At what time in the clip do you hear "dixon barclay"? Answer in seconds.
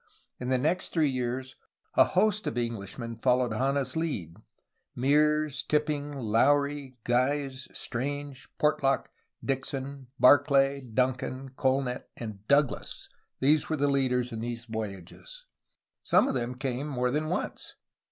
9.45-10.81